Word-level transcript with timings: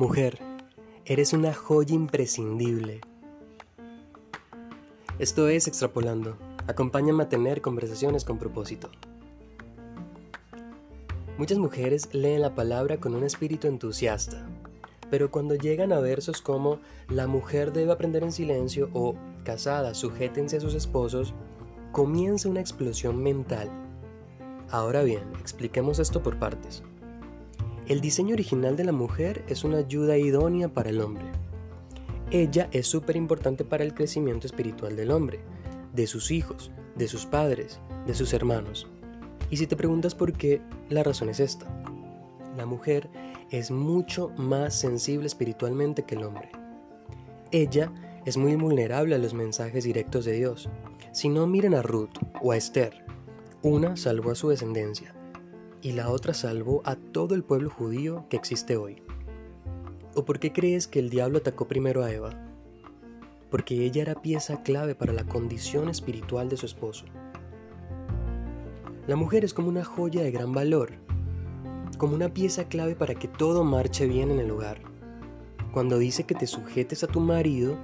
Mujer, 0.00 0.38
eres 1.04 1.34
una 1.34 1.52
joya 1.52 1.94
imprescindible. 1.94 3.02
Esto 5.18 5.46
es 5.48 5.68
Extrapolando. 5.68 6.38
Acompáñame 6.66 7.24
a 7.24 7.28
tener 7.28 7.60
conversaciones 7.60 8.24
con 8.24 8.38
propósito. 8.38 8.88
Muchas 11.36 11.58
mujeres 11.58 12.08
leen 12.14 12.40
la 12.40 12.54
palabra 12.54 12.96
con 12.96 13.14
un 13.14 13.24
espíritu 13.24 13.68
entusiasta, 13.68 14.48
pero 15.10 15.30
cuando 15.30 15.54
llegan 15.54 15.92
a 15.92 16.00
versos 16.00 16.40
como 16.40 16.78
la 17.10 17.26
mujer 17.26 17.70
debe 17.70 17.92
aprender 17.92 18.22
en 18.22 18.32
silencio 18.32 18.88
o 18.94 19.16
casada, 19.44 19.92
sujétense 19.92 20.56
a 20.56 20.60
sus 20.60 20.72
esposos, 20.72 21.34
comienza 21.92 22.48
una 22.48 22.60
explosión 22.60 23.22
mental. 23.22 23.68
Ahora 24.70 25.02
bien, 25.02 25.24
expliquemos 25.38 25.98
esto 25.98 26.22
por 26.22 26.38
partes. 26.38 26.82
El 27.90 28.00
diseño 28.00 28.34
original 28.34 28.76
de 28.76 28.84
la 28.84 28.92
mujer 28.92 29.44
es 29.48 29.64
una 29.64 29.78
ayuda 29.78 30.16
idónea 30.16 30.68
para 30.68 30.90
el 30.90 31.00
hombre. 31.00 31.24
Ella 32.30 32.68
es 32.70 32.86
súper 32.86 33.16
importante 33.16 33.64
para 33.64 33.82
el 33.82 33.94
crecimiento 33.94 34.46
espiritual 34.46 34.94
del 34.94 35.10
hombre, 35.10 35.40
de 35.92 36.06
sus 36.06 36.30
hijos, 36.30 36.70
de 36.94 37.08
sus 37.08 37.26
padres, 37.26 37.80
de 38.06 38.14
sus 38.14 38.32
hermanos. 38.32 38.86
Y 39.50 39.56
si 39.56 39.66
te 39.66 39.74
preguntas 39.74 40.14
por 40.14 40.32
qué, 40.34 40.62
la 40.88 41.02
razón 41.02 41.30
es 41.30 41.40
esta. 41.40 41.66
La 42.56 42.64
mujer 42.64 43.10
es 43.50 43.72
mucho 43.72 44.28
más 44.36 44.72
sensible 44.72 45.26
espiritualmente 45.26 46.04
que 46.04 46.14
el 46.14 46.22
hombre. 46.22 46.52
Ella 47.50 47.92
es 48.24 48.36
muy 48.36 48.54
vulnerable 48.54 49.16
a 49.16 49.18
los 49.18 49.34
mensajes 49.34 49.82
directos 49.82 50.24
de 50.24 50.34
Dios. 50.34 50.68
Si 51.10 51.28
no, 51.28 51.48
miren 51.48 51.74
a 51.74 51.82
Ruth 51.82 52.20
o 52.40 52.52
a 52.52 52.56
Esther. 52.56 53.04
Una 53.64 53.96
salvó 53.96 54.30
a 54.30 54.36
su 54.36 54.48
descendencia 54.48 55.12
y 55.82 55.92
la 55.92 56.10
otra 56.10 56.34
salvó 56.34 56.82
a 56.84 56.96
todo 56.96 57.34
el 57.34 57.42
pueblo 57.42 57.70
judío 57.70 58.26
que 58.28 58.36
existe 58.36 58.76
hoy. 58.76 59.02
¿O 60.14 60.24
por 60.24 60.38
qué 60.38 60.52
crees 60.52 60.86
que 60.86 60.98
el 60.98 61.10
diablo 61.10 61.38
atacó 61.38 61.68
primero 61.68 62.02
a 62.02 62.12
Eva? 62.12 62.30
Porque 63.50 63.84
ella 63.84 64.02
era 64.02 64.20
pieza 64.20 64.62
clave 64.62 64.94
para 64.94 65.12
la 65.12 65.24
condición 65.24 65.88
espiritual 65.88 66.48
de 66.48 66.56
su 66.56 66.66
esposo. 66.66 67.06
La 69.06 69.16
mujer 69.16 69.44
es 69.44 69.54
como 69.54 69.68
una 69.68 69.84
joya 69.84 70.22
de 70.22 70.30
gran 70.30 70.52
valor, 70.52 70.92
como 71.98 72.14
una 72.14 72.28
pieza 72.28 72.64
clave 72.64 72.94
para 72.94 73.14
que 73.14 73.28
todo 73.28 73.64
marche 73.64 74.06
bien 74.06 74.30
en 74.30 74.40
el 74.40 74.50
hogar. 74.50 74.82
Cuando 75.72 75.98
dice 75.98 76.24
que 76.24 76.34
te 76.34 76.46
sujetes 76.46 77.04
a 77.04 77.06
tu 77.06 77.20
marido, 77.20 77.76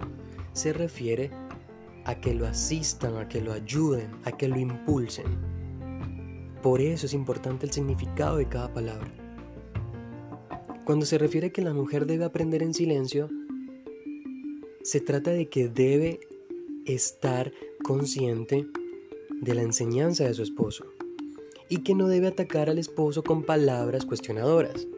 se 0.53 0.72
refiere 0.72 1.31
a 2.05 2.16
que 2.16 2.34
lo 2.34 2.47
asistan, 2.47 3.16
a 3.16 3.28
que 3.28 3.41
lo 3.41 3.53
ayuden, 3.53 4.10
a 4.25 4.33
que 4.33 4.48
lo 4.48 4.58
impulsen. 4.58 5.55
Por 6.67 6.81
eso 6.81 7.06
es 7.06 7.14
importante 7.14 7.64
el 7.64 7.70
significado 7.70 8.39
de 8.39 8.48
cada 8.48 8.75
palabra. 8.75 9.14
Cuando 10.84 11.06
se 11.06 11.17
refiere 11.17 11.47
a 11.47 11.50
que 11.50 11.62
la 11.62 11.72
mujer 11.72 12.06
debe 12.06 12.25
aprender 12.25 12.61
en 12.61 12.75
silencio, 12.75 13.31
se 14.83 15.00
trata 15.00 15.31
de 15.31 15.48
que 15.48 15.69
debe 15.69 16.19
estar 16.84 17.53
consciente 17.84 18.67
de 19.31 19.55
la 19.55 19.62
enseñanza 19.62 20.25
de 20.25 20.34
su 20.34 20.42
esposo 20.42 20.87
y 21.69 21.84
que 21.84 21.94
no 21.94 22.09
debe 22.09 22.27
atacar 22.27 22.69
al 22.69 22.78
esposo 22.78 23.22
con 23.22 23.44
palabras 23.44 24.05
cuestionadoras. 24.05 24.89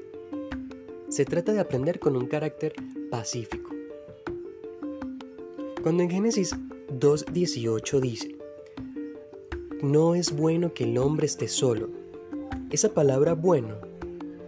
Se 1.11 1.27
trata 1.27 1.53
de 1.53 1.61
aprender 1.61 2.01
con 2.01 2.17
un 2.17 2.29
carácter 2.29 2.73
pacífico. 3.11 3.69
Cuando 5.83 6.03
en 6.03 6.09
Génesis 6.09 6.57
2.18 6.99 8.01
dice, 8.01 8.38
no 9.83 10.17
es 10.17 10.35
bueno 10.35 10.75
que 10.75 10.85
el 10.85 10.99
hombre 10.99 11.27
esté 11.27 11.47
solo. 11.47 11.89
Esa 12.71 12.95
palabra 12.95 13.35
bueno 13.35 13.77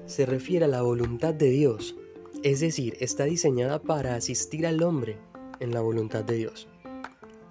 se 0.07 0.27
refiere 0.27 0.65
a 0.65 0.69
la 0.69 0.83
voluntad 0.83 1.35
de 1.35 1.51
Dios, 1.51 1.95
es 2.43 2.61
decir, 2.61 2.97
está 3.01 3.25
diseñada 3.25 3.81
para 3.81 4.17
asistir 4.17 4.67
al 4.67 4.83
hombre 4.83 5.19
en 5.61 5.73
la 5.73 5.81
voluntad 5.81 6.25
de 6.25 6.35
Dios. 6.35 6.67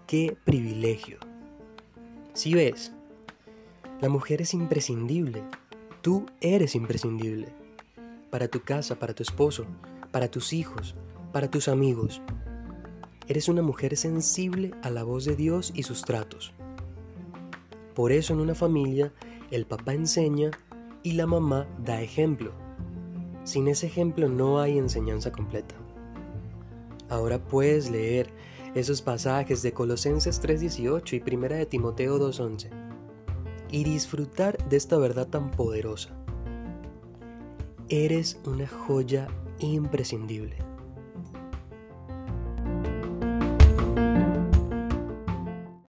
¡Qué 0.08 0.36
privilegio! 0.44 1.20
Si 2.34 2.54
ves, 2.54 2.92
la 4.02 4.10
mujer 4.10 4.42
es 4.42 4.54
imprescindible, 4.54 5.42
tú 6.02 6.26
eres 6.42 6.76
imprescindible, 6.76 7.48
para 8.30 8.50
tu 8.50 8.62
casa, 8.62 9.00
para 9.00 9.14
tu 9.14 9.24
esposo, 9.24 9.66
para 10.12 10.30
tus 10.30 10.52
hijos, 10.52 10.96
para 11.32 11.50
tus 11.50 11.70
amigos. 11.70 12.22
Eres 13.28 13.48
una 13.48 13.62
mujer 13.62 13.96
sensible 13.96 14.72
a 14.82 14.90
la 14.90 15.04
voz 15.04 15.24
de 15.24 15.36
Dios 15.36 15.72
y 15.76 15.84
sus 15.84 16.02
tratos. 16.02 16.54
Por 18.00 18.14
eso 18.14 18.32
en 18.32 18.40
una 18.40 18.56
familia 18.56 19.12
el 19.52 19.66
papá 19.66 19.94
enseña 19.94 20.52
y 21.04 21.16
la 21.16 21.28
mamá 21.28 21.68
da 21.84 22.02
ejemplo. 22.02 22.54
Sin 23.44 23.68
ese 23.68 23.88
ejemplo 23.88 24.30
no 24.30 24.62
hay 24.62 24.78
enseñanza 24.78 25.34
completa. 25.34 25.76
Ahora 27.10 27.44
puedes 27.44 27.92
leer 27.92 28.30
esos 28.74 29.02
pasajes 29.02 29.62
de 29.64 29.74
Colosenses 29.74 30.40
3:18 30.42 31.18
y 31.18 31.20
Primera 31.20 31.58
de 31.58 31.66
Timoteo 31.66 32.18
2:11 32.20 32.70
y 33.70 33.84
disfrutar 33.84 34.58
de 34.70 34.78
esta 34.78 34.98
verdad 34.98 35.28
tan 35.28 35.52
poderosa. 35.52 36.12
Eres 37.90 38.40
una 38.46 38.66
joya 38.66 39.28
imprescindible. 39.60 40.69